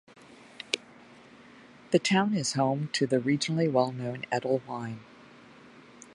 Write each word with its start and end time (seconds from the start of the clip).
The 1.91 1.99
town 1.99 2.33
is 2.33 2.53
home 2.53 2.89
to 2.93 3.05
the 3.05 3.19
regionally 3.19 3.71
well-known 3.71 4.25
Edel 4.31 4.63
Wine. 4.67 5.01